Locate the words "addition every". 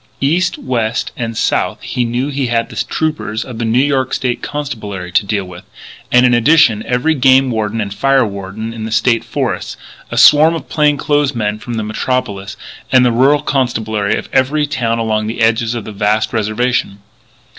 6.33-7.13